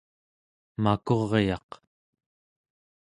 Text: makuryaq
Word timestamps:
makuryaq 0.83 1.69